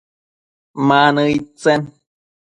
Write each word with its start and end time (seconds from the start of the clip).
Ma 0.87 0.99
nëid 1.15 1.45
tsen? 1.61 1.81